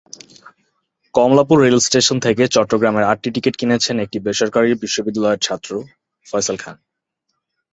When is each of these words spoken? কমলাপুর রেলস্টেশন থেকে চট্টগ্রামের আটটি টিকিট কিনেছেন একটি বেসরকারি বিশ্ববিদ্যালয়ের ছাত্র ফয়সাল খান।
কমলাপুর 1.15 1.57
রেলস্টেশন 1.61 2.17
থেকে 2.19 2.43
চট্টগ্রামের 2.47 3.03
আটটি 3.03 3.29
টিকিট 3.35 3.55
কিনেছেন 3.57 3.95
একটি 3.99 4.17
বেসরকারি 4.19 4.69
বিশ্ববিদ্যালয়ের 4.75 5.43
ছাত্র 5.45 5.71
ফয়সাল 6.25 6.57
খান। 6.57 6.77